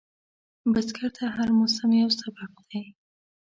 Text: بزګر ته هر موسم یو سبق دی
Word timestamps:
بزګر 0.71 1.05
ته 1.17 1.25
هر 1.35 1.49
موسم 1.57 1.89
یو 2.01 2.09
سبق 2.21 2.51
دی 2.69 2.81